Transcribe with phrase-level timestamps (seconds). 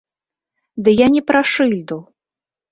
[0.87, 2.03] Ды я не пра шыльду.